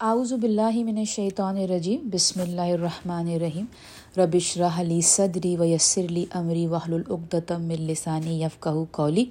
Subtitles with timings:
[0.00, 3.64] اعوذ باللہ من الشیطان الرجیم بسم اللہ الرحمن الرحیم۔
[4.18, 9.24] ربش رحلی صدری و یسرلی عمری وحل العقدم السانی یفقہ کولی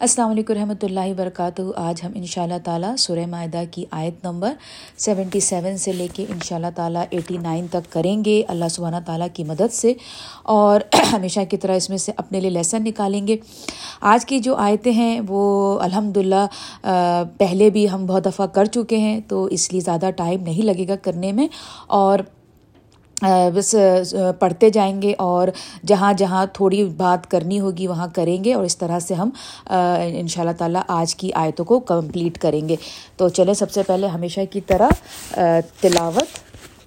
[0.00, 4.24] السلام علیکم رحمۃ اللہ وبرکاتہ۔ آج ہم ان شاء اللہ تعالیٰ سورہ معدہ کی آیت
[4.24, 4.52] نمبر
[4.98, 8.64] سیونٹی سیون سے لے کے ان شاء اللہ تعالیٰ ایٹی نائن تک کریں گے۔ اللہ
[8.70, 9.92] سبحانہ تعالیٰ کی مدد سے
[10.42, 10.80] اور
[11.12, 13.36] ہمیشہ کی طرح اس میں سے اپنے لیے لیسن نکالیں گے۔
[14.00, 16.46] آج کی جو آیتیں ہیں وہ الحمد للہ
[17.38, 20.88] پہلے بھی ہم بہت دفعہ کر چکے ہیں تو اس لیے زیادہ ٹائم نہیں لگے
[20.88, 21.48] گا کرنے میں۔
[21.86, 22.18] اور
[23.54, 23.74] بس
[24.38, 25.48] پڑھتے جائیں گے اور
[25.86, 29.30] جہاں جہاں تھوڑی بات کرنی ہوگی وہاں کریں گے اور اس طرح سے ہم
[29.66, 32.76] ان شاء اللہ تعالیٰ آج کی آیتوں کو کمپلیٹ کریں گے۔
[33.16, 35.34] تو چلیں سب سے پہلے ہمیشہ کی طرح
[35.80, 36.38] تلاوت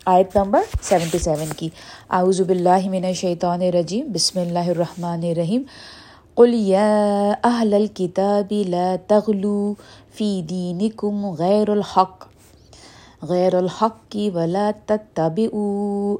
[0.05, 1.69] آیت نمبر سیونٹی سیون کی۔
[2.09, 5.61] اعوذ باللہ من الشیطان الرجیم، بسم اللہ الرحمن الرحیم۔
[6.35, 9.73] قل یا اہل الكتاب لا تغلو
[10.17, 12.32] فی دینکم غیر الحق۔
[13.29, 16.17] غیر الحق کی ولا تتبعوا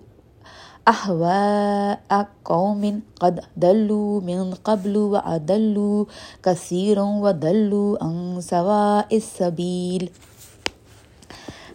[0.86, 2.86] احواء قوم
[3.19, 6.03] قد دلوا من قبل وادلوا
[6.42, 10.05] كثيرا ودلوا عن سواء السبيل۔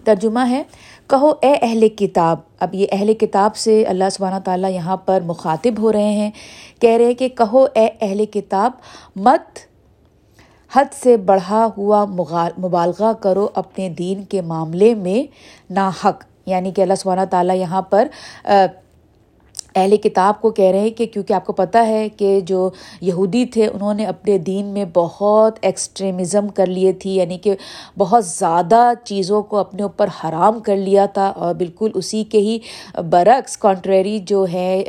[0.05, 0.63] ترجمہ ہے،
[1.07, 5.79] کہو اے اہل کتاب۔ اب یہ اہل کتاب سے اللہ سبحانہ تعالیٰ یہاں پر مخاطب
[5.79, 6.31] ہو رہے ہیں،
[6.81, 8.73] کہہ رہے کہ کہو اے اہل کتاب،
[9.17, 9.68] مت
[10.73, 12.05] حد سے بڑھا ہوا
[12.59, 15.23] مبالغہ کرو اپنے دین کے معاملے میں
[15.73, 18.09] ناحق یعنی کہ اللہ سبحانہ تعالیٰ یہاں پر
[19.79, 22.69] اہل کتاب کو کہہ رہے ہیں کہ کیونکہ آپ کو پتہ ہے کہ جو
[23.01, 27.55] یہودی تھے، انہوں نے اپنے دین میں بہت ایکسٹریمزم کر لیے تھی یعنی کہ
[27.99, 32.59] بہت زیادہ چیزوں کو اپنے اوپر حرام کر لیا تھا اور بالکل اسی کے ہی
[33.11, 34.83] برعکس کانٹریری جو ہے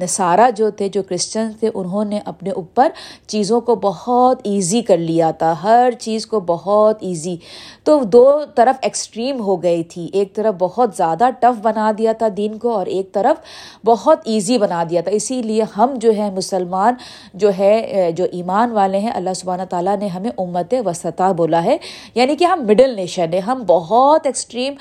[0.00, 2.88] نصارہ جو تھے، جو کرسچن تھے، انہوں نے اپنے اوپر
[3.26, 7.36] چیزوں کو بہت ایزی کر لیا تھا، ہر چیز کو بہت ایزی
[7.84, 12.28] تو دو طرف ایکسٹریم ہو گئی تھی، ایک طرف بہت زیادہ ٹف بنا دیا تھا
[12.36, 13.36] دین کو اور ایک طرف
[13.84, 16.94] بہت ایزی بنا دیا تھا۔ اسی لیے ہم جو ہے مسلمان،
[17.34, 21.76] جو ہے جو ایمان والے ہیں، اللہ سبحانہ تعالیٰ نے ہمیں امت وسطیٰ بولا ہے۔
[22.14, 24.74] یعنی کہ ہم مڈل نیشن ہیں۔ ہم بہت ایکسٹریم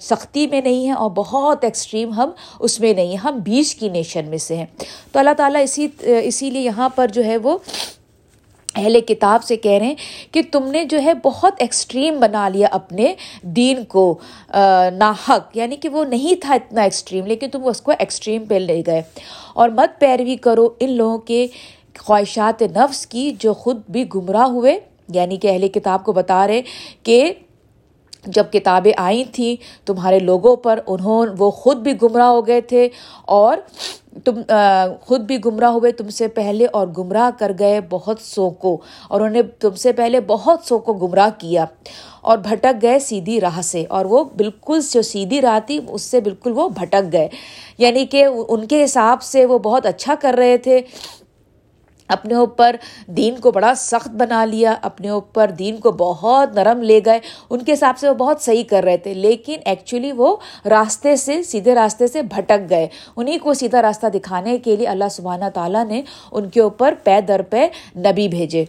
[0.00, 3.88] سختی میں نہیں ہیں اور بہت ایکسٹریم ہم اس میں نہیں ہیں۔ ہم بیچ کی
[3.88, 4.66] نیشن میں سے ہیں۔
[5.12, 7.58] تو اللہ تعالیٰ اسی اسی لیے یہاں پر جو ہے وہ
[8.78, 9.94] اہل کتاب سے کہہ رہے ہیں
[10.32, 14.18] کہ تم نے جو ہے بہت ایکسٹریم بنا لیا اپنے دین کو
[14.98, 18.82] ناحق یعنی کہ وہ نہیں تھا اتنا ایکسٹریم لیکن تم اس کو ایکسٹریم پہ لے
[18.86, 19.02] گئے۔
[19.54, 21.46] اور مت پیروی کرو ان لوگوں کے
[21.98, 26.62] خواہشات نفس کی جو خود بھی گمراہ ہوئے یعنی کہ اہل کتاب کو بتا رہے
[27.02, 27.32] کہ
[28.26, 29.54] جب کتابیں آئی تھیں
[29.86, 32.88] تمہارے لوگوں پر، انہوں، وہ خود بھی گمراہ ہو گئے تھے
[33.24, 33.58] اور
[34.24, 34.40] تم
[35.00, 38.76] خود بھی گمراہ ہوئے، تم سے پہلے اور گمراہ کر گئے بہت سو کو
[39.08, 41.64] اور انہوں نے تم سے پہلے بہت سو کو گمراہ کیا
[42.20, 46.20] اور بھٹک گئے سیدھی راہ سے، اور وہ بالکل جو سیدھی راہ تھی، اس سے
[46.20, 47.28] بالکل وہ بھٹک گئے۔
[47.78, 50.80] یعنی کہ ان کے حساب سے وہ بہت اچھا کر رہے تھے۔
[52.08, 52.76] اپنے اوپر
[53.06, 57.18] دین کو بڑا سخت بنا لیا، اپنے اوپر دین کو بہت نرم لے گئے۔
[57.50, 61.42] ان کے حساب سے وہ بہت صحیح کر رہے تھے، لیکن ایکچولی وہ راستے سے،
[61.42, 65.84] سیدھے راستے سے بھٹک گئے۔ انہیں کو سیدھا راستہ دکھانے کے لیے اللہ سبحانہ تعالیٰ
[65.84, 66.02] نے
[66.32, 67.66] ان کے اوپر پے در پے
[67.96, 68.64] نبی بھیجے۔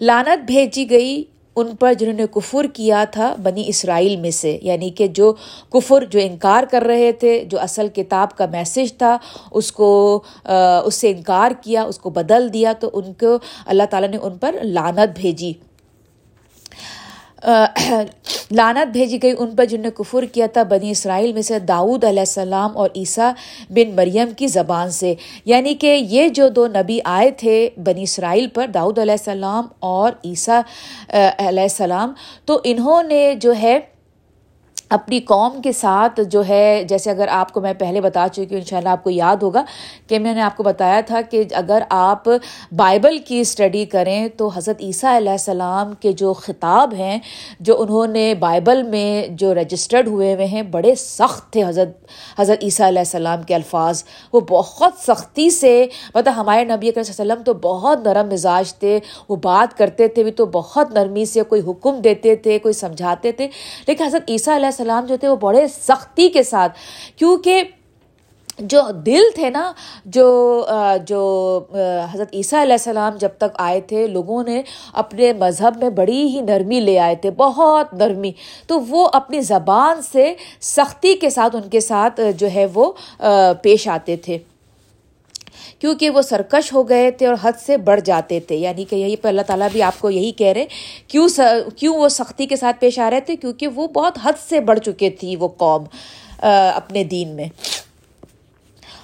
[0.00, 1.24] لانت بھیجی گئی
[1.60, 5.32] ان پر جنہوں نے کفر کیا تھا بنی اسرائیل میں سے یعنی کہ جو
[5.72, 9.16] کفر جو انکار کر رہے تھے، جو اصل کتاب کا میسج تھا،
[9.50, 13.36] اس کو اس سے انکار کیا، اس کو بدل دیا، تو ان کو
[13.66, 15.52] اللہ تعالیٰ نے ان پر لانت بھیجی۔
[17.44, 22.04] لانت بھیجی گئی ان پر جن نے کفر کیا تھا، بنی اسرائیل میں سے داؤد
[22.04, 23.32] علیہ السلام اور عیسیٰ
[23.70, 28.48] بن مریم کی زبان سے۔ یعنی کہ یہ جو دو نبی آئے تھے بنی اسرائیل
[28.48, 30.60] پر، داؤد علیہ السلام اور عیسیٰ
[31.38, 32.12] علیہ السلام،
[32.44, 33.78] تو انہوں نے جو ہے
[34.90, 38.56] اپنی قوم کے ساتھ جو ہے، جیسے اگر آپ کو میں پہلے بتا چکی ہوں
[38.56, 39.64] ان شاء اللہ آپ کو یاد ہوگا
[40.06, 42.24] کہ میں نے آپ کو بتایا تھا کہ اگر آپ
[42.72, 47.18] بائبل کی اسٹڈی کریں تو حضرت عیسیٰ علیہ السلام کے جو خطاب ہیں،
[47.60, 51.88] جو انہوں نے بائبل میں جو رجسٹرڈ ہوئے ہوئے ہیں، بڑے سخت تھے حضرت
[52.38, 57.22] حضرت عیسیٰ علیہ السلام کے الفاظ۔ وہ بہت سختی سے مطلب ہمارے نبی صلی اللہ
[57.22, 58.98] علیہ وسلم تو بہت نرم مزاج تھے،
[59.28, 63.32] وہ بات کرتے تھے بھی تو بہت نرمی سے، کوئی حکم دیتے تھے، کوئی سمجھاتے
[63.32, 63.48] تھے۔
[63.86, 66.72] لیکن حضرت عیسیٰ علیہ السلام جو تھے وہ بڑے سختی کے ساتھ،
[67.16, 67.62] کیونکہ
[68.58, 69.72] جو دل تھے نا،
[70.04, 70.26] جو
[71.06, 71.20] جو
[72.12, 74.60] حضرت عیسیٰ علیہ السلام جب تک آئے تھے، لوگوں نے
[75.02, 78.32] اپنے مذہب میں بڑی ہی نرمی لے آئے تھے، بہت نرمی۔
[78.66, 82.92] تو وہ اپنی زبان سے سختی کے ساتھ ان کے ساتھ جو ہے وہ
[83.62, 84.38] پیش آتے تھے۔
[85.78, 89.16] کیونکہ وہ سرکش ہو گئے تھے اور حد سے بڑھ جاتے تھے۔ یعنی کہ یہی
[89.16, 90.64] پہ اللہ تعالیٰ بھی آپ کو یہی کہہ رہے
[91.08, 91.28] کیوں
[91.76, 94.78] کیوں وہ سختی کے ساتھ پیش آ رہے تھے؟ کیونکہ وہ بہت حد سے بڑھ
[94.78, 95.84] چکے تھی وہ قوم
[96.74, 97.44] اپنے دین میں۔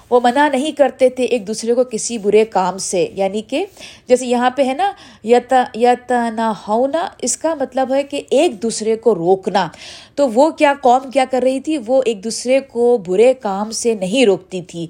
[0.09, 3.65] وہ منع نہیں کرتے تھے ایک دوسرے کو کسی برے کام سے۔ یعنی کہ
[4.07, 4.91] جیسے یہاں پہ ہے نا،
[5.23, 9.67] یت یت نہ ہونا اس کا مطلب ہے کہ ایک دوسرے کو روکنا۔
[10.15, 13.95] تو وہ کیا قوم کیا کر رہی تھی؟ وہ ایک دوسرے کو برے کام سے
[13.95, 14.87] نہیں روکتی تھی۔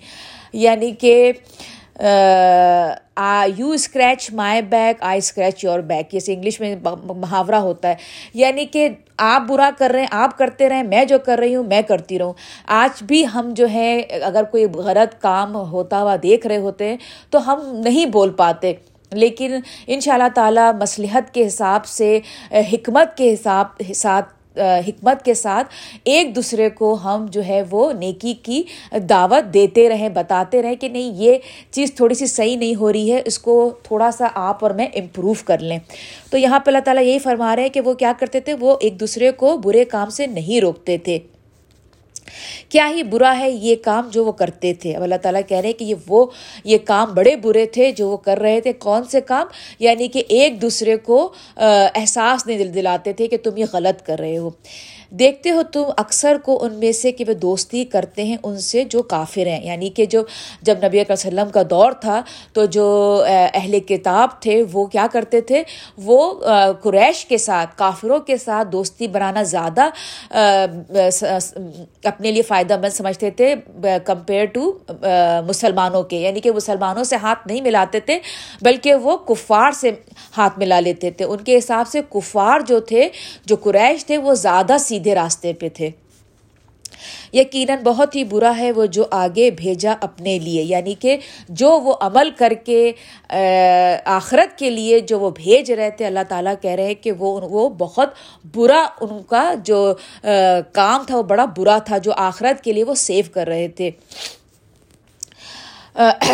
[0.55, 1.31] یعنی کہ
[3.57, 6.75] you scratch my back I scratch your back جیسے انگلش میں
[7.15, 7.95] محاورہ ہوتا ہے۔
[8.33, 11.63] یعنی کہ آپ برا کر رہے ہیں، آپ کرتے رہیں میں جو کر رہی ہوں،
[11.63, 12.33] میں کرتی رہوں۔
[12.67, 16.97] آج بھی ہم جو ہے اگر کوئی غلط کام ہوتا ہوا دیکھ رہے ہوتے ہیں،
[17.29, 18.73] تو ہم نہیں بول پاتے۔
[19.11, 22.19] لیکن ان شاء اللہ تعالیٰ، مصلحت کے حساب سے،
[22.51, 23.65] حکمت کے حساب
[23.95, 25.67] ساتھ حکمت کے ساتھ
[26.03, 28.63] ایک دوسرے کو ہم جو ہے وہ نیکی کی
[29.09, 31.37] دعوت دیتے رہیں، بتاتے رہیں کہ نہیں، یہ
[31.71, 34.87] چیز تھوڑی سی صحیح نہیں ہو رہی ہے، اس کو تھوڑا سا آپ اور میں
[34.93, 35.79] امپروو کر لیں۔
[36.31, 38.75] تو یہاں پہ اللہ تعالیٰ یہی فرما رہے ہیں کہ وہ کیا کرتے تھے؟ وہ
[38.81, 41.19] ایک دوسرے کو برے کام سے نہیں روکتے تھے۔
[42.69, 45.73] کیا ہی برا ہے یہ کام جو وہ کرتے تھے؟ اب اللہ تعالیٰ کہہ رہے
[45.73, 46.25] کہ یہ وہ
[46.63, 49.47] یہ کام بڑے برے تھے جو وہ کر رہے تھے۔ کون سے کام؟
[49.79, 51.33] یعنی کہ ایک دوسرے کو
[51.95, 54.49] احساس نہیں دل دلاتے تھے کہ تم یہ غلط کر رہے ہو۔
[55.19, 58.83] دیکھتے ہو تم اکثر کو ان میں سے کہ وہ دوستی کرتے ہیں ان سے
[58.83, 60.21] جو کافر ہیں۔ یعنی کہ جو
[60.61, 62.21] جب نبی علیہ وسلم کا دور تھا
[62.53, 62.85] تو جو
[63.27, 65.63] اہل کتاب تھے وہ کیا کرتے تھے؟
[65.97, 66.33] وہ
[66.81, 69.89] قریش کے ساتھ، کافروں کے ساتھ دوستی بنانا زیادہ
[72.03, 73.53] اپنے لیے فائدہ مند سمجھتے تھے
[74.05, 74.71] کمپیئر ٹو
[75.47, 78.19] مسلمانوں کے۔ یعنی کہ مسلمانوں سے ہاتھ نہیں ملاتے تھے،
[78.61, 79.91] بلکہ وہ کفار سے
[80.37, 83.09] ہاتھ ملا لیتے تھے۔ ان کے حساب سے کفار جو تھے،
[83.45, 85.89] جو قریش تھے، وہ زیادہ سیدھے راستے پہ تھے۔
[87.33, 91.17] یقیناً بہت ہی برا ہے وہ جو آگے بھیجا اپنے لیے یعنی کہ
[91.49, 92.91] جو وہ عمل کر کے
[94.05, 97.69] آخرت کے لیے جو وہ بھیج رہے تھے، اللہ تعالیٰ کہہ رہے کہ وہ وہ
[97.69, 98.13] بہت
[98.55, 99.93] برا ان کا جو
[100.73, 103.91] کام تھا، وہ بڑا برا تھا، جو آخرت کے لیے وہ سیو کر رہے تھے۔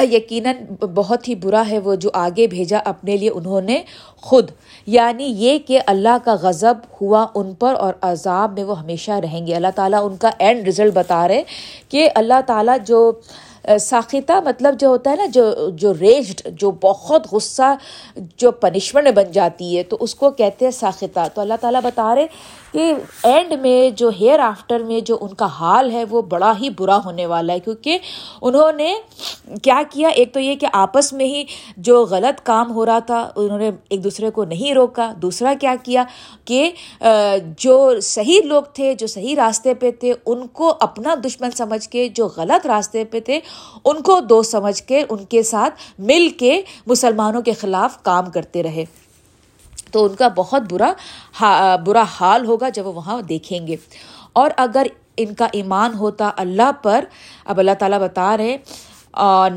[0.03, 0.55] یقیناً
[0.93, 3.81] بہت ہی برا ہے وہ جو آگے بھیجا اپنے لیے انہوں نے
[4.15, 4.51] خود۔
[4.85, 9.47] یعنی یہ کہ اللہ کا غضب ہوا ان پر اور عذاب میں وہ ہمیشہ رہیں
[9.47, 11.43] گے۔ اللہ تعالیٰ ان کا اینڈ رزلٹ بتا رہے
[11.89, 13.11] کہ اللہ تعالیٰ جو
[13.79, 17.75] ساختہ مطلب جو ہوتا ہے نا، جو جو ریجڈ جو بہت غصہ،
[18.37, 22.15] جو پنشمنٹ بن جاتی ہے، تو اس کو کہتے ہیں ساختہ تو اللہ تعالیٰ بتا
[22.15, 22.27] رہے
[22.71, 26.69] کہ اینڈ میں جو ہیئر آفٹر میں جو ان کا حال ہے وہ بڑا ہی
[26.69, 27.97] برا ہونے والا ہے، کیونکہ
[28.41, 28.95] انہوں نے
[29.63, 31.43] کیا کیا؟ ایک تو یہ کہ آپس میں ہی
[31.77, 35.75] جو غلط کام ہو رہا تھا، انہوں نے ایک دوسرے کو نہیں روکا۔ دوسرا کیا
[35.83, 36.03] کیا؟
[36.45, 36.71] کہ
[37.57, 42.09] جو صحیح لوگ تھے، جو صحیح راستے پہ تھے، ان کو اپنا دشمن سمجھ کے،
[42.09, 43.39] جو غلط راستے پہ تھے،
[43.85, 48.63] ان کو دوست سمجھ کے، ان کے ساتھ مل کے مسلمانوں کے خلاف کام کرتے
[48.63, 48.85] رہے۔
[49.91, 50.91] تو ان کا بہت برا
[51.85, 53.75] برا حال ہوگا جب وہ وہاں دیکھیں گے۔
[54.33, 57.05] اور اگر ان کا ایمان ہوتا اللہ پر،
[57.45, 58.57] اب اللہ تعالیٰ بتا رہے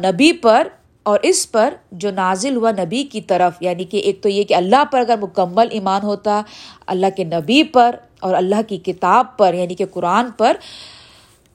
[0.03, 0.69] نبی پر
[1.03, 4.55] اور اس پر جو نازل ہوا نبی کی طرف یعنی کہ ایک تو یہ کہ
[4.55, 6.41] اللہ پر اگر مکمل ایمان ہوتا،
[6.87, 10.57] اللہ کے نبی پر اور اللہ کی کتاب پر یعنی کہ قرآن پر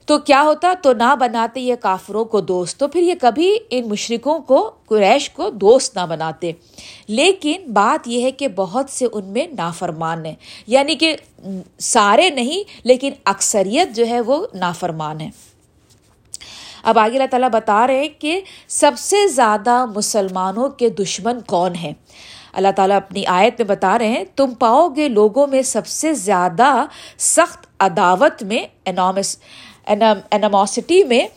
[0.10, 3.90] تو کیا ہوتا؟ تو نہ بناتے یہ کافروں کو دوست، تو پھر یہ کبھی ان
[3.90, 6.52] مشرقوں کو، قریش کو دوست نہ بناتے۔
[7.08, 10.36] لیکن بات یہ ہے کہ بہت سے ان میں نافرمان ہیں۔
[10.68, 11.16] یعنی کہ
[11.80, 15.30] سارے نہیں، لیکن اکثریت جو ہے وہ نافرمان ہے
[16.84, 21.76] اب آگے اللہ تعالیٰ بتا رہے ہیں کہ سب سے زیادہ مسلمانوں کے دشمن کون
[21.76, 21.94] ہیں؟
[22.54, 26.14] اللہ تعالیٰ اپنی آیت میں بتا رہے ہیں، تم پاؤ گے لوگوں میں سب سے
[26.14, 26.86] زیادہ
[27.18, 29.38] سخت عداوت میں انامس۔
[29.90, 31.28] انموسٹی میں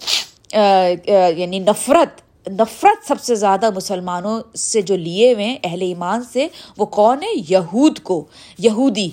[1.37, 6.47] یعنی نفرت نفرت سب سے زیادہ مسلمانوں سے جو لیے ہوئے ہیں اہل ایمان سے،
[6.78, 8.25] وہ کون ہے؟ یہود کو،
[8.59, 9.11] یہودی۔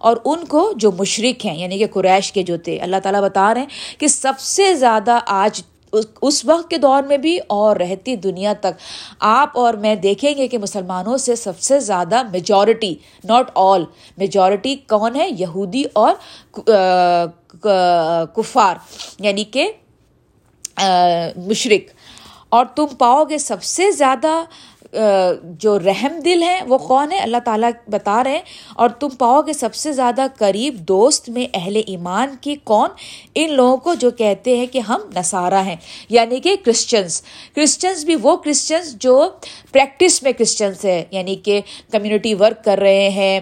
[0.00, 3.54] اور ان کو جو مشرق ہیں یعنی کہ قریش کے جو تھے، اللہ تعالیٰ بتا
[3.54, 5.62] رہے ہیں کہ سب سے زیادہ آج
[6.22, 8.80] اس وقت کے دور میں بھی اور رہتی دنیا تک۔
[9.20, 12.94] آپ اور میں دیکھیں گے کہ مسلمانوں سے سب سے زیادہ میجورٹی
[13.24, 13.84] ناٹ آل
[14.18, 16.14] میجورٹی کون ہے؟ یہودی اور
[18.34, 18.76] کفار
[19.18, 19.72] یعنی کہ
[21.46, 21.90] مشرق
[22.48, 24.44] اور تم پاؤ گے سب سے زیادہ
[25.42, 28.42] جو رحم دل ہیں، وہ کون ہے اللہ تعالیٰ بتا رہے ہیں۔
[28.74, 32.90] اور تم پاؤ گے سب سے زیادہ قریب دوست میں اہل ایمان کی کون؟
[33.34, 35.76] ان لوگوں کو جو کہتے ہیں کہ ہم نصارہ ہیں
[36.08, 37.22] یعنی کہ کرسچنس
[37.56, 39.28] کرسچنس بھی وہ کرسچنس جو
[39.72, 41.60] پریکٹس میں کرسچنس ہے یعنی کہ
[41.92, 43.40] کمیونٹی ورک کر رہے ہیں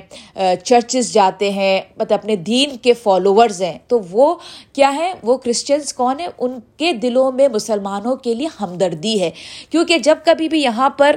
[0.65, 4.35] چرچز جاتے ہیں مطلب اپنے دین کے فالوورز ہیں۔ تو وہ
[4.73, 9.31] کیا ہے وہ کرسچنس کون ہیں؟ ان کے دلوں میں مسلمانوں کے لیے ہمدردی ہے۔
[9.71, 11.17] کیونکہ جب کبھی بھی یہاں پر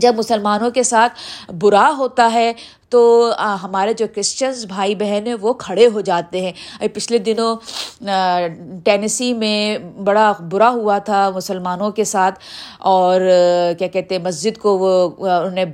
[0.00, 2.52] جب مسلمانوں کے ساتھ برا ہوتا ہے
[2.88, 6.52] تو ہمارے جو کرسچنس بھائی بہن ہیں وہ کھڑے ہو جاتے ہیں۔
[6.94, 7.56] پچھلے دنوں
[8.84, 12.38] ٹینیسی میں بڑا برا ہوا تھا مسلمانوں کے ساتھ۔
[12.78, 13.20] اور
[13.78, 15.64] کیا کہتے ہیں، مسجد کو وہ انہوں نے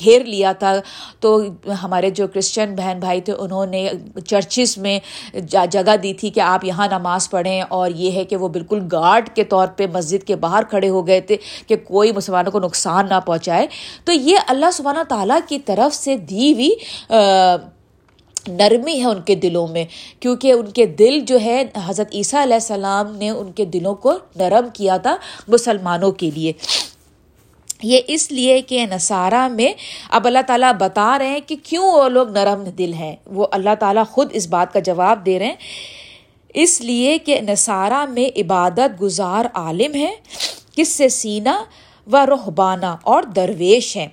[0.00, 0.74] گھیر لیا تھا۔
[1.20, 1.40] تو
[1.82, 3.88] ہمارے جو کرسچن بہن بھائی تھے، انہوں نے
[4.26, 4.98] چرچز میں
[5.70, 9.28] جگہ دی تھی کہ آپ یہاں نماز پڑھیں۔ اور یہ ہے کہ وہ بالکل گارڈ
[9.34, 13.06] کے طور پہ مسجد کے باہر کھڑے ہو گئے تھے کہ کوئی مسلمانوں کو نقصان
[13.08, 13.66] نہ پہنچائے۔
[14.04, 16.70] تو یہ اللہ سبحانہ تعالیٰ کی طرف سے دی ہوئی
[18.48, 19.84] نرمی ہے ان کے دلوں میں،
[20.20, 24.18] کیونکہ ان کے دل جو ہے، حضرت عیسیٰ علیہ السلام نے ان کے دلوں کو
[24.36, 25.16] نرم کیا تھا
[25.48, 26.52] مسلمانوں کے لیے۔
[27.82, 29.72] یہ اس لیے کہ نصارہ میں
[30.10, 33.74] اب اللہ تعالیٰ بتا رہے ہیں کہ کیوں وہ لوگ نرم دل ہیں۔ وہ اللہ
[33.80, 35.54] تعالیٰ خود اس بات کا جواب دے رہے ہیں۔
[36.54, 40.14] اس لیے کہ نصارہ میں عبادت گزار عالم ہے۔
[40.76, 41.64] کس سے؟ سینہ
[42.12, 44.06] و رحبانہ اور درویش ہیں۔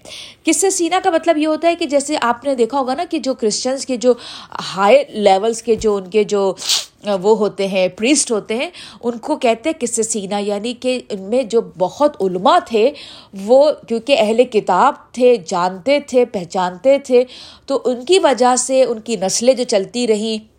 [0.44, 3.04] کس سے سینا کا مطلب یہ ہوتا ہے کہ جیسے آپ نے دیکھا ہوگا نا
[3.10, 4.14] کہ جو کرسچنس کے جو
[4.76, 6.54] ہائی لیولس کے جو ان کے جو،
[7.22, 8.70] وہ ہوتے ہیں پریسٹ ہوتے ہیں،
[9.04, 12.92] ان کو کہتے ہیں کس سے سینا یعنی کہ ان میں جو بہت علماء تھے،
[13.46, 17.24] وہ کیونکہ اہل کتاب تھے، جانتے تھے، پہچانتے تھے،
[17.66, 20.53] تو ان کی وجہ سے ان کی نسلیں جو چلتی رہیں۔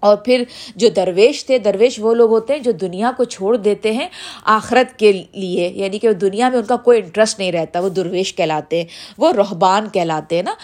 [0.00, 0.42] اور پھر
[0.76, 4.08] جو درویش تھے، درویش وہ لوگ ہوتے ہیں جو دنیا کو چھوڑ دیتے ہیں
[4.44, 8.34] آخرت کے لیے یعنی کہ دنیا میں ان کا کوئی انٹرسٹ نہیں رہتا، وہ درویش
[8.34, 8.84] کہلاتے ہیں،
[9.18, 10.54] وہ رحبان کہلاتے ہیں نا۔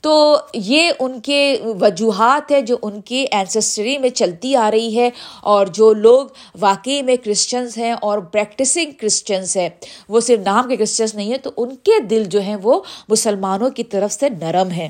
[0.00, 5.10] تو یہ ان کے وجوہات ہے جو ان کی اینسسٹری میں چلتی آ رہی ہے
[5.42, 6.26] اور جو لوگ
[6.60, 9.68] واقعی میں کرسچنس ہیں اور پریکٹسنگ کرسچنس ہیں،
[10.08, 13.70] وہ صرف نام کے کرسچنس نہیں ہیں، تو ان کے دل جو ہیں وہ مسلمانوں
[13.70, 14.88] کی طرف سے نرم ہیں۔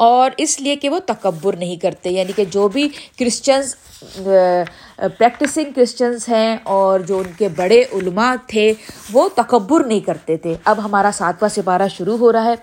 [0.00, 2.88] اور اس لیے کہ وہ تکبر نہیں کرتے یعنی کہ جو بھی
[3.18, 3.74] کرسچنس
[5.18, 8.72] پریکٹسنگ کرسچنس ہیں اور جو ان کے بڑے علماء تھے،
[9.12, 12.54] وہ تکبر نہیں کرتے تھے۔ اب ہمارا ساتواں سپارہ شروع ہو رہا ہے۔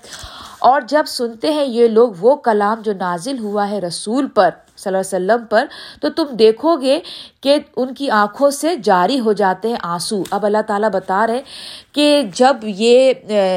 [0.59, 4.95] اور جب سنتے ہیں یہ لوگ وہ کلام جو نازل ہوا ہے رسول پر، صلی
[4.95, 5.65] اللہ علیہ وسلم پر،
[6.01, 6.99] تو تم دیکھو گے
[7.41, 11.41] کہ ان کی آنکھوں سے جاری ہو جاتے ہیں آنسو۔ اب اللہ تعالیٰ بتا رہے
[11.91, 13.13] کہ جب یہ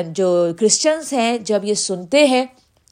[0.07, 2.47] جو کرسچنس ہیں، جب یہ سنتے ہیں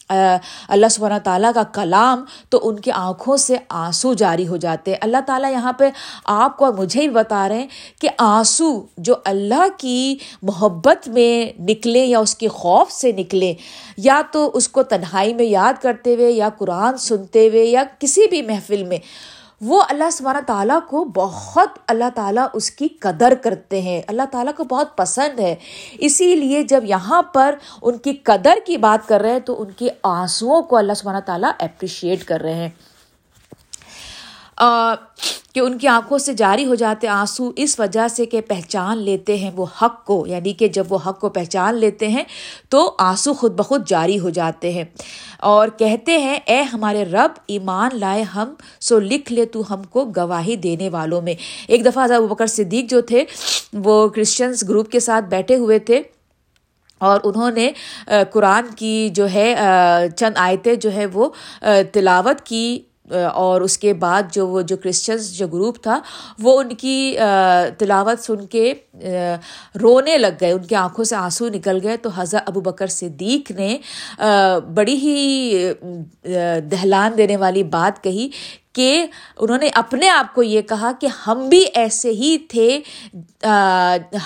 [0.09, 4.99] اللہ سبحانہ تعالیٰ کا کلام تو ان کی آنکھوں سے آنسو جاری ہو جاتے۔ ہیں
[5.01, 5.89] اللہ تعالیٰ یہاں پہ
[6.25, 7.67] آپ کو اور مجھے ہی بتا رہے ہیں
[8.01, 13.55] کہ آنسو جو اللہ کی محبت میں نکلے یا اس کے خوف سے نکلے،
[13.97, 18.27] یا تو اس کو تنہائی میں یاد کرتے ہوئے یا قرآن سنتے ہوئے یا کسی
[18.31, 18.99] بھی محفل میں۔
[19.61, 24.53] وہ اللہ سبحانہ تعالیٰ کو بہت اللہ تعالیٰ اس کی قدر کرتے ہیں۔ اللہ تعالیٰ
[24.57, 25.55] کو بہت پسند ہے۔
[25.99, 29.71] اسی لیے جب یہاں پر ان کی قدر کی بات کر رہے ہیں تو ان
[29.71, 32.69] کے آنسوؤں کو اللہ سبحانہ تعالیٰ اپریشیٹ کر رہے ہیں۔
[35.59, 39.37] کہ ان کی آنکھوں سے جاری ہو جاتے آنسو اس وجہ سے کہ پہچان لیتے
[39.37, 42.25] ہیں وہ حق کو یعنی کہ جب وہ حق کو پہچان لیتے ہیں
[42.69, 44.85] تو آنسو خود بخود جاری ہو جاتے ہیں۔
[45.39, 50.05] اور کہتے ہیں، اے ہمارے رب، ایمان لائے ہم، سو لکھ لے تو ہم کو
[50.17, 51.35] گواہی دینے والوں میں۔
[51.69, 53.25] ایک دفعہ ابو بکر صدیق جو تھے،
[53.73, 56.03] وہ کرسچنس گروپ کے ساتھ بیٹھے ہوئے تھے۔
[56.99, 57.71] اور انہوں نے
[58.31, 59.55] قرآن کی جو ہے
[60.17, 61.29] چند آیتیں جو ہے وہ
[61.93, 65.99] تلاوت کی۔ اور اس کے بعد جو وہ جو کرسچنس جو گروپ تھا،
[66.39, 67.17] وہ ان کی
[67.79, 68.73] تلاوت سن کے
[69.83, 73.51] رونے لگ گئے، ان کی آنکھوں سے آنسو نکل گئے۔ تو حضرت ابو بکر صدیق
[73.51, 73.77] نے
[74.75, 75.73] بڑی ہی
[76.71, 78.29] دہلان دینے والی بات کہی
[78.79, 79.07] کہ
[79.39, 82.81] انہوں نے اپنے آپ کو یہ کہا کہ ہم بھی ایسے ہی تھے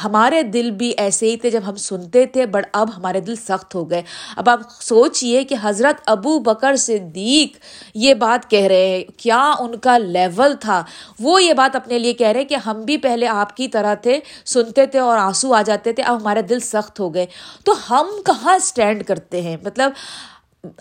[0.05, 3.75] ہمارے دل بھی ایسے ہی تھے جب ہم سنتے تھے بٹ اب ہمارے دل سخت
[3.75, 4.03] ہو گئے۔
[4.37, 7.59] اب آپ سوچئے کہ حضرت ابو بکر صدیق
[7.95, 10.83] یہ بات کہہ رہے ہیں، کیا ان کا لیول تھا؟
[11.21, 14.19] وہ یہ بات اپنے لیے کہہ رہے کہ ہم بھی پہلے آپ کی طرح تھے،
[14.47, 17.27] سنتے تھے اور آنسو آ جاتے تھے، اب ہمارے دل سخت ہو گئے۔
[17.65, 19.93] تو ہم کہاں اسٹینڈ کرتے ہیں؟ مطلب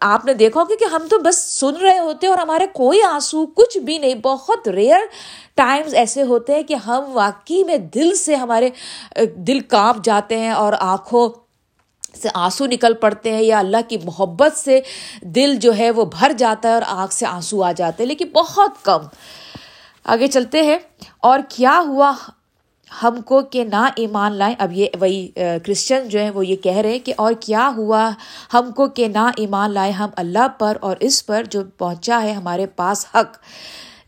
[0.01, 3.45] آپ نے دیکھا ہوگا کہ ہم تو بس سن رہے ہوتے اور ہمارے کوئی آنسو
[3.55, 5.05] کچھ بھی نہیں، بہت ریئر
[5.55, 8.69] ٹائمز ایسے ہوتے ہیں کہ ہم واقعی میں دل سے ہمارے،
[9.37, 11.27] دل کانپ جاتے ہیں اور آنکھوں
[12.21, 14.79] سے آنسو نکل پڑتے ہیں یا اللہ کی محبت سے
[15.35, 18.29] دل جو ہے وہ بھر جاتا ہے اور آنکھ سے آنسو آ جاتے ہیں، لیکن
[18.33, 19.07] بہت کم۔
[20.05, 20.77] آگے چلتے ہیں،
[21.19, 22.11] اور کیا ہوا
[23.03, 26.77] ہم کو کہ نہ ایمان لائیں۔ اب یہ وہی کرسچن جو ہیں، وہ یہ کہہ
[26.77, 28.11] رہے ہیں کہ اور کیا ہوا؟
[28.53, 32.31] ہم کو کہ نہ ایمان لائیں ہم اللہ پر اور اس پر جو پہنچا ہے
[32.31, 33.37] ہمارے پاس حق۔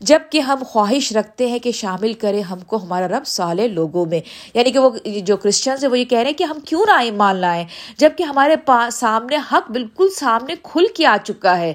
[0.00, 4.20] جبکہ ہم خواہش رکھتے ہیں کہ شامل کرے ہم کو ہمارا رب سالے لوگوں میں۔
[4.54, 4.90] یعنی کہ وہ
[5.24, 7.64] جو کرسچنس ہیں، وہ یہ کہہ رہے ہیں کہ ہم کیوں نہ ایمان لائیں؟
[7.98, 11.72] جبکہ ہمارے پاس سامنے حق بالکل سامنے کھل کے آ چکا ہے۔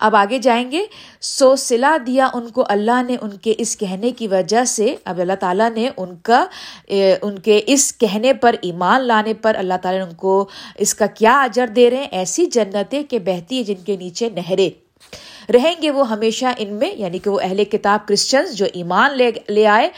[0.00, 0.84] اب آگے جائیں گے۔
[1.20, 5.18] سو سلا دیا ان کو اللہ نے ان کے اس کہنے کی وجہ سے۔ اب
[5.18, 6.44] اللہ تعالیٰ نے ان کا
[7.22, 11.06] ان کے اس کہنے پر ایمان لانے پر اللہ تعالیٰ نے ان کو اس کا
[11.06, 14.70] کیا اجر دے رہے ہیں۔ ایسی جنتیں کہ بہتی ہے جن کے نیچے نہریں۔
[15.52, 19.30] رہیں گے وہ ہمیشہ ان میں یعنی کہ وہ اہل کتاب کرسچنس جو ایمان لے
[19.48, 19.88] لے آئے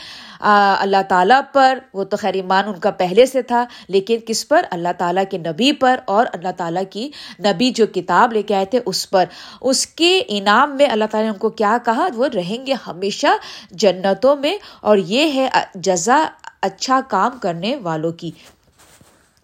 [0.41, 4.65] اللہ تعالیٰ پر، وہ تو خیر ایمان ان کا پہلے سے تھا، لیکن کس پر؟
[4.71, 8.65] اللہ تعالیٰ کے نبی پر، اور اللہ تعالیٰ کی نبی جو کتاب لے کے آئے
[8.65, 9.25] تھے اس پر۔
[9.61, 13.37] اس کے انعام میں اللہ تعالیٰ نے ان کو کیا کہا؟ وہ رہیں گے ہمیشہ
[13.71, 16.23] جنتوں میں، اور یہ ہے جزا
[16.63, 18.31] اچھا کام کرنے والوں کی۔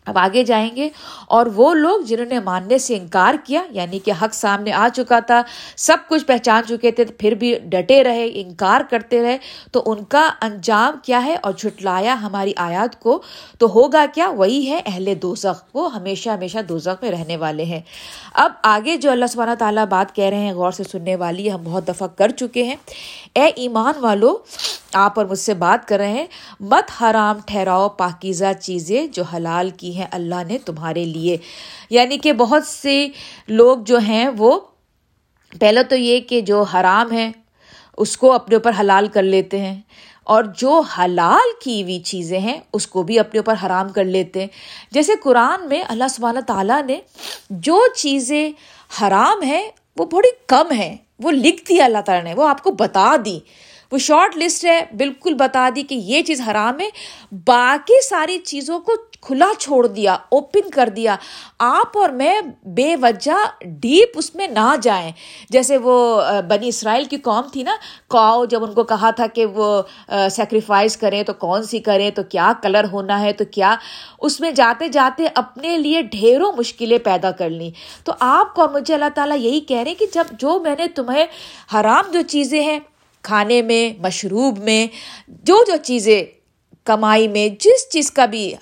[0.08, 0.88] اب آگے جائیں گے۔
[1.26, 5.18] اور وہ لوگ جنہوں نے ماننے سے انکار کیا یعنی کہ حق سامنے آ چکا
[5.18, 5.42] تھا،
[5.76, 9.38] سب کچھ پہچان چکے تھے، پھر بھی ڈٹے رہے، انکار کرتے رہے،
[9.72, 13.22] تو ان کا انجام کیا ہے؟ اور جھٹلایا ہماری آیات کو،
[13.58, 17.80] تو ہوگا کیا؟ وہی ہے اہل دوزخ۔ وہ ہمیشہ ہمیشہ دوزخ میں رہنے والے ہیں۔
[18.34, 21.62] اب آگے جو اللہ سبحانہ تعالیٰ بات کہہ رہے ہیں، غور سے سننے والی، ہم
[21.64, 22.76] بہت دفعہ کر چکے ہیں۔
[23.34, 24.36] اے ایمان والو،
[24.92, 26.26] آپ اور مجھ سے بات کر رہے ہیں۔
[26.60, 31.36] مت حرام ٹھہراؤ پاکیزہ چیزیں جو حلال کی ہیں اللہ نے تمہارے لیے۔
[31.90, 33.08] یعنی کہ بہت سے
[33.48, 34.60] لوگ جو ہیں وہ
[35.60, 37.32] پہلے تو یہ کہ جو حرام ہے
[37.96, 39.80] اس کو اپنے اوپر حلال کر لیتے ہیں۔
[40.24, 44.40] اور جو حلال کی ہوئی چیزیں ہیں، اس کو بھی اپنے اوپر حرام کر لیتے
[44.40, 44.46] ہیں۔
[44.90, 47.00] جیسے قرآن میں اللہ سبحانہ تعالیٰ نے
[47.50, 48.50] جو چیزیں
[49.00, 52.70] حرام ہیں، وہ بڑی کم ہیں۔ وہ لکھ دی اللہ تعالیٰ نے وہ آپ کو
[52.70, 53.40] بتا دی۔
[53.92, 56.88] وہ شارٹ لسٹ ہے، بالکل بتا دی کہ یہ چیز حرام ہے۔
[57.46, 61.16] باقی ساری چیزوں کو کھلا چھوڑ دیا اوپن کر دیا۔
[61.58, 65.10] آپ اور میں بے وجہ ڈیپ اس میں نہ جائیں۔
[65.50, 65.96] جیسے وہ
[66.48, 67.76] بنی اسرائیل کی قوم تھی نا،
[68.08, 69.82] کاؤ جب ان کو کہا تھا کہ وہ
[70.30, 73.74] سیکریفائز کریں تو کون سی کریں، تو کیا کلر ہونا ہے، تو کیا۔
[74.20, 77.70] اس میں جاتے جاتے اپنے لیے ڈھیروں مشکلیں پیدا کر لیں۔
[78.04, 80.76] تو آپ کو اور مجھے اللہ تعالیٰ یہی کہہ رہے ہیں کہ جب جو میں
[80.78, 81.24] نے تمہیں
[81.74, 82.78] حرام جو چیزیں ہیں
[83.28, 84.86] کھانے میں، مشروب میں،
[85.28, 86.22] جو جو چیزیں
[86.84, 88.54] کمائی میں، جس چیز کا بھی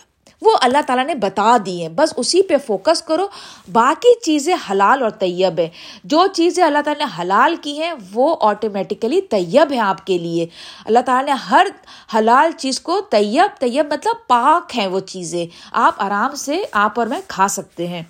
[0.43, 3.29] وہ اللہ تعالیٰ نے بتا دی ہیں۔ بس اسی پہ فوکس کرو۔
[3.73, 5.69] باقی چیزیں حلال اور طیب ہیں۔
[6.05, 10.47] جو چیزیں اللہ تعالیٰ نے حلال کی ہیں، وہ آٹومیٹیکلی طیب ہیں آپ کے لیے۔
[10.85, 11.67] اللہ تعالیٰ نے ہر
[12.15, 17.07] حلال چیز کو طیب طیب مطلب پاک ہیں وہ چیزیں۔ آپ آرام سے، آپ اور
[17.07, 18.03] میں کھا سکتے ہیں۔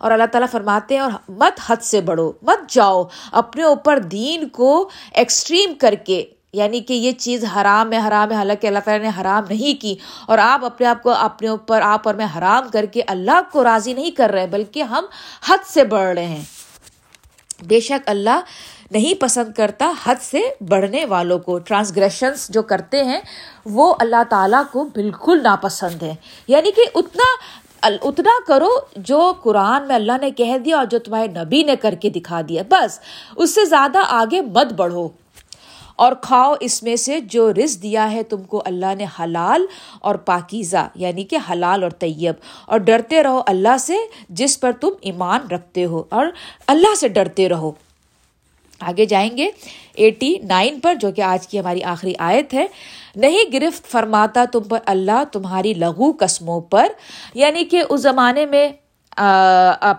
[0.00, 4.48] اور اللہ تعالیٰ فرماتے ہیں اور مت حد سے بڑھو، مت جاؤ، اپنے اوپر دین
[4.48, 9.02] کو ایکسٹریم کر کے یعنی کہ یہ چیز حرام ہے حرام ہے، حالانکہ اللہ تعالیٰ
[9.02, 9.94] نے حرام نہیں کی،
[10.26, 13.64] اور آپ اپنے آپ کو اپنے اوپر، آپ اور میں حرام کر کے اللہ کو
[13.64, 15.04] راضی نہیں کر رہے، بلکہ ہم
[15.48, 16.42] حد سے بڑھ رہے ہیں۔
[17.68, 18.40] بے شک اللہ
[18.90, 23.20] نہیں پسند کرتا حد سے بڑھنے والوں کو۔ ٹرانسگریشنس جو کرتے ہیں،
[23.64, 26.14] وہ اللہ تعالیٰ کو بالکل ناپسند ہے
[26.48, 27.28] یعنی کہ اتنا
[27.82, 31.94] اتنا کرو جو قرآن میں اللہ نے کہہ دیا اور جو تمہارے نبی نے کر
[31.94, 33.00] کے دکھا دیا۔ بس،
[33.36, 35.08] اس سے زیادہ آگے مت بڑھو۔
[35.96, 39.66] اور کھاؤ اس میں سے جو رز دیا ہے تم کو اللہ نے حلال
[40.00, 42.34] اور پاکیزہ یعنی کہ حلال اور طیب۔
[42.66, 43.96] اور ڈرتے رہو اللہ سے
[44.28, 46.26] جس پر تم ایمان رکھتے ہو، اور
[46.66, 47.72] اللہ سے ڈرتے رہو۔
[48.80, 49.48] آگے جائیں گے۔
[49.94, 52.66] ایٹی نائن پر جو کہ آج کی ہماری آخری آیت ہے،
[53.16, 56.86] نہیں گرفت فرماتا تم پر اللہ تمہاری لغو قسموں پر۔
[57.34, 58.68] یعنی کہ اس زمانے میں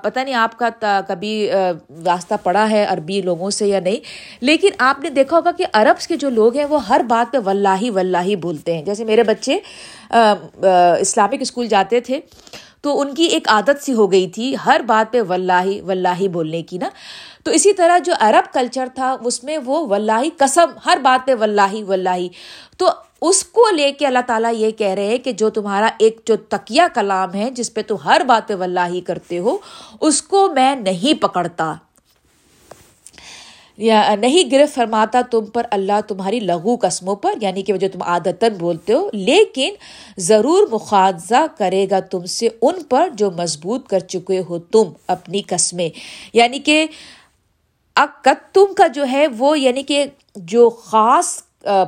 [0.02, 0.70] پتہ نہیں آپ کا
[1.08, 1.50] کبھی
[2.06, 3.98] راستہ پڑا ہے عربی لوگوں سے یا نہیں،
[4.42, 7.38] لیکن آپ نے دیکھا ہوگا کہ عربس کے جو لوگ ہیں وہ ہر بات پہ
[7.46, 9.58] ولہ ولہ بولتے ہیں۔ جیسے میرے بچے
[10.12, 12.20] اسلامک اسکول جاتے تھے
[12.82, 16.62] تو ان کی ایک عادت سی ہو گئی تھی ہر بات پہ ولہ ولہ بولنے
[16.62, 16.90] کی نا۔
[17.44, 21.36] تو اسی طرح جو عرب کلچر تھا، اس میں وہ ولہ قسم، ہر بات پہ
[21.40, 22.28] ولہ ولہ
[22.78, 22.88] تو
[23.22, 26.36] اس کو لے کے اللہ تعالیٰ یہ کہہ رہے ہیں کہ جو تمہارا ایک جو
[26.50, 29.58] تکیہ کلام ہے، جس پہ تم ہر بات پہ ولہ کرتے ہو،
[30.02, 31.74] اس کو میں نہیں پکڑتا۔
[33.78, 38.02] یا نہیں گرفت فرماتا تم پر اللہ تمہاری لغو قسموں پر یعنی کہ جو تم
[38.02, 39.74] عادتاً بولتے ہو، لیکن
[40.18, 45.42] ضرور مخاضہ کرے گا تم سے ان پر جو مضبوط کر چکے ہو تم اپنی
[45.48, 45.90] قسمیں۔
[46.34, 46.86] یعنی کہ
[47.96, 51.42] تم کا جو ہے وہ یعنی کہ جو خاص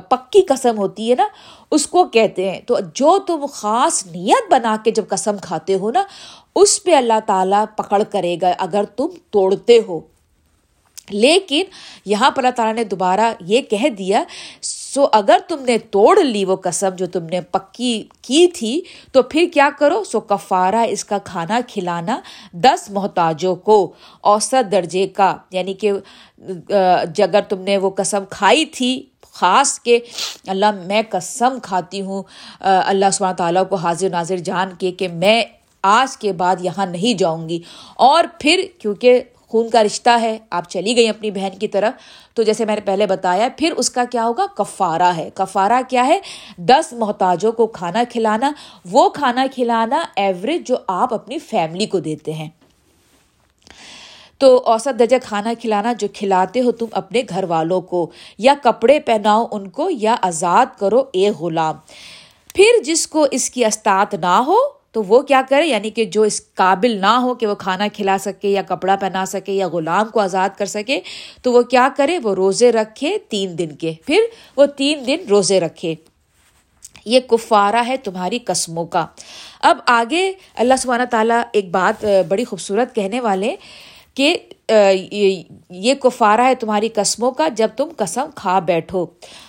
[0.08, 1.26] پکی قسم ہوتی ہے نا،
[1.70, 5.90] اس کو کہتے ہیں۔ تو جو تم خاص نیت بنا کے جب قسم کھاتے ہو
[5.90, 6.02] نا،
[6.56, 10.00] اس پہ اللہ تعالیٰ پکڑ کرے گا۔ اگر تم توڑتے ہو
[11.10, 11.62] لیکن
[12.04, 14.24] یہاں پر اللہ تعالیٰ نے دوبارہ یہ کہہ دیا،
[14.62, 19.22] سو اگر تم نے توڑ لی وہ قسم جو تم نے پکی کی تھی، تو
[19.22, 22.20] پھر کیا کرو؟ سو کفارہ اس کا کھانا کھلانا
[22.52, 25.92] دس محتاجوں کو، اوسط درجے کا۔ یعنی کہ
[27.22, 29.98] اگر تم نے وہ قسم کھائی تھی، خاص کہ
[30.46, 32.22] اللہ، میں قسم کھاتی ہوں۔
[32.60, 35.44] اللہ سبحانہ تعالیٰ کو حاضر ناظر جان کے کہ میں
[35.82, 37.60] آج کے بعد یہاں نہیں جاؤں گی۔
[37.96, 39.22] اور پھر، کیونکہ
[39.54, 41.92] خون کا رشتہ ہے، آپ چلی گئی اپنی بہن کی طرف۔
[42.34, 46.06] تو جیسے میں نے پہلے بتایا، پھر اس کا کیا ہوگا؟ کفارہ ہے۔ کفارہ کیا
[46.06, 46.20] ہے؟
[46.58, 48.52] دس محتاجوں کو کھانا کھلانا۔
[48.90, 52.48] وہ کھانا کھلانا ایوریج جو آپ اپنی فیملی کو دیتے ہیں۔
[54.38, 59.00] تو اوسط درجہ کھانا کھلانا جو کھلاتے ہو تم اپنے گھر والوں کو، یا کپڑے
[59.00, 61.74] پہناؤ ان کو، یا آزاد کرو اے غلام۔
[62.54, 64.56] پھر جس کو اس کی استاد نہ ہو
[64.94, 68.18] تو وہ کیا کرے؟ یعنی کہ جو اس قابل نہ ہو کہ وہ کھانا کھلا
[68.18, 71.00] سکے یا کپڑا پہنا سکے یا غلام کو آزاد کر سکے،
[71.42, 74.18] تو وہ کیا کرے؟ وہ روزے رکھے تین دن کے۔ پھر
[74.56, 75.94] وہ تین دن روزے رکھے۔
[77.04, 79.06] یہ کفارہ ہے تمہاری قسموں کا۔
[79.62, 83.56] اب آگے اللہ سبحانہ تعالیٰ ایک بات، بڑی خوبصورت کہنے والے
[84.14, 84.36] کہ
[85.70, 89.06] یہ کفارہ ہے تمہاری قسموں کا جب تم قسم کھا بیٹھو۔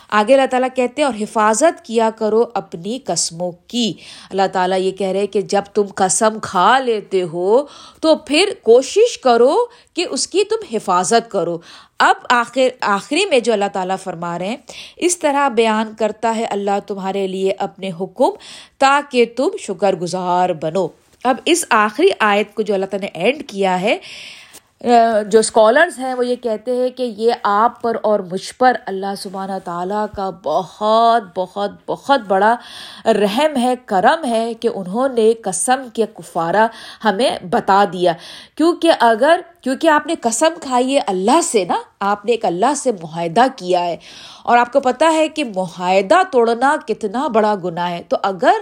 [0.10, 3.94] آگے اللہ تعالیٰ کہتے ہیں اور حفاظت کیا کرو اپنی قسموں کی۔
[4.30, 7.64] اللہ تعالیٰ یہ کہہ رہے کہ جب تم قسم کھا لیتے ہو
[8.02, 9.56] تو پھر کوشش کرو
[9.94, 11.58] کہ اس کی تم حفاظت کرو۔
[12.00, 14.58] اب آخر، آخری میں جو اللہ تعالیٰ فرما رہے ہیں،
[14.98, 18.30] اس طرح بیان کرتا ہے اللہ تمہارے لیے اپنے حکم
[18.78, 20.88] تاکہ تم شکر گزار بنو۔
[21.24, 23.98] اب اس آخری آیت کو جو اللہ تعالیٰ نے اینڈ کیا ہے
[25.28, 29.16] جو اسکالرس ہیں، وہ یہ کہتے ہیں کہ یہ آپ پر اور مجھ پر اللہ
[29.18, 32.56] سبحانہ تعالیٰ کا بہت بہت بہت بڑا
[33.06, 36.68] رحم ہے، کرم ہے کہ انہوں نے قسم کے کفارہ
[37.06, 38.14] ہمیں بتا دیا۔
[38.56, 42.74] کیونکہ اگر کیونکہ آپ نے قسم کھائی ہے اللہ سے نا، آپ نے ایک اللہ
[42.78, 43.98] سے معاہدہ کیا ہے۔
[44.44, 48.54] اور آپ کو پتہ ہے کہ معاہدہ توڑنا کتنا بڑا گناہ ہے۔ تو اگر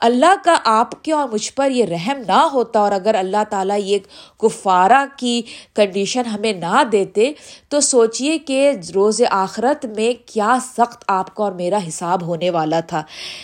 [0.00, 3.78] اللہ کا آپ کے اور مجھ پر یہ رحم نہ ہوتا اور اگر اللہ تعالیٰ
[3.84, 3.98] یہ
[4.38, 5.42] کفارہ کی
[5.74, 7.32] کنڈیشن ہمیں نہ دیتے،
[7.68, 12.80] تو سوچیے کہ روز آخرت میں کیا سخت آپ کا اور میرا حساب ہونے والا
[12.80, 13.02] تھا۔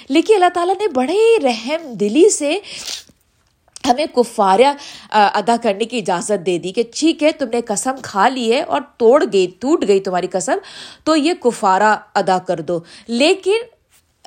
[0.09, 2.59] لیکن اللہ تعالیٰ نے بڑے رحم دلی سے
[3.89, 4.73] ہمیں کفارہ
[5.13, 8.61] ادا کرنے کی اجازت دے دی کہ ٹھیک ہے، تم نے قسم کھا لی ہے
[8.63, 10.59] اور توڑ گئی، ٹوٹ گئی تمہاری قسم،
[11.05, 13.75] تو یہ کفارہ ادا کر دو۔ لیکن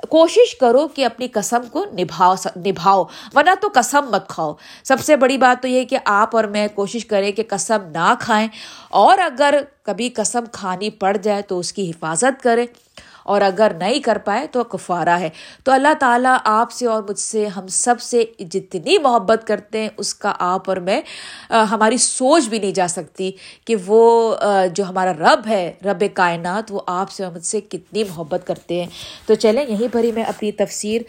[0.10, 3.04] کوشش کرو کہ اپنی قسم کو نبھاؤ نبھاؤ،
[3.36, 6.68] ورنہ تو قسم مت کھاؤ۔ سب سے بڑی بات تو یہ کہ آپ اور میں
[6.76, 8.48] کوشش کریں کہ قسم نہ کھائیں،
[8.90, 12.66] اور اگر کبھی قسم کھانی پڑ جائے تو اس کی حفاظت کریں۔
[13.30, 15.30] اور اگر نہیں کر پائے تو کفارہ ہے۔
[15.64, 19.90] تو اللہ تعالیٰ آپ سے اور مجھ سے، ہم سب سے جتنی محبت کرتے ہیں،
[19.98, 21.02] اس کا آپ اور میں
[21.72, 23.32] ہماری سوچ بھی نہیں جا سکتی
[23.66, 24.36] کہ وہ
[24.74, 28.80] جو ہمارا رب ہے، رب کائنات، وہ آپ سے اور مجھ سے کتنی محبت کرتے
[28.80, 28.90] ہیں۔
[29.26, 31.02] تو چلیں، یہیں پر ہی میں اپنی تفسیر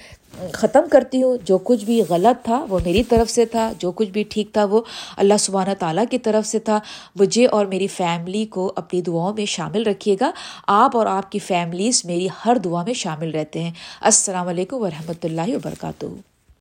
[0.53, 4.09] ختم کرتی ہوں، جو کچھ بھی غلط تھا وہ میری طرف سے تھا، جو کچھ
[4.09, 4.81] بھی ٹھیک تھا وہ
[5.16, 6.79] اللہ سبحانہ تعالیٰ کی طرف سے تھا۔
[7.16, 10.31] مجھے اور میری فیملی کو اپنی دعاؤں میں شامل رکھیے گا۔
[10.66, 15.25] آپ اور آپ کی فیملیز میری ہر دعا میں شامل رہتے ہیں۔ السلام علیکم ورحمۃ
[15.25, 16.30] اللہ وبرکاتہ۔